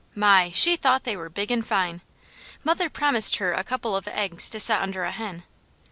[0.15, 0.49] My!
[0.49, 2.01] she thought they were big and fine.
[2.63, 5.43] Mother promised her a couple of eggs to set under a hen.